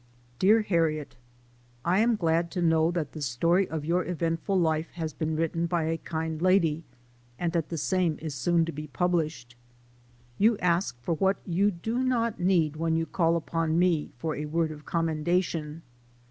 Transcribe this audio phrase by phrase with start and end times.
[0.39, 1.15] DEAR HARRIET:
[1.85, 5.83] Iain glad to know that the storv of your eventful life has been written by
[5.83, 6.07] u PREFACE.
[6.07, 6.83] I kind lady,
[7.37, 9.55] and that the same is soon to be published.
[10.39, 14.45] You ask for what you do not need when you call upon me for a
[14.45, 15.83] word of commendation.